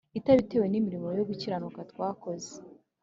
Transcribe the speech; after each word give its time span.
itabitewe 0.19 0.65
n'imirimo 0.67 1.07
yo 1.17 1.23
gukiranuka 1.29 1.79
twakoze, 1.91 2.51